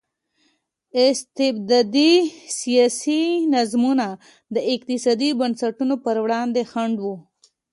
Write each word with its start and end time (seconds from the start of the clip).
استبدادي 1.07 2.13
سیاسي 2.59 3.21
نظامونه 3.55 4.07
د 4.55 4.55
اقتصادي 4.73 5.29
بنسټونو 5.39 5.95
پر 6.05 6.15
وړاندې 6.23 6.61
خنډ 6.71 6.95
وو. 7.03 7.15